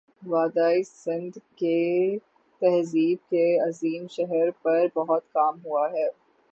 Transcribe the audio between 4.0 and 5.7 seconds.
شہر پر بہت کام